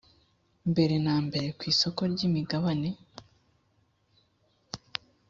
mbere 0.71 0.95
na 1.05 1.15
mbere 1.25 1.47
ku 1.57 1.63
isoko 1.71 2.01
ry’imigabane 2.11 2.89